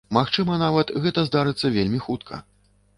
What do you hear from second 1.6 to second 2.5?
вельмі хутка.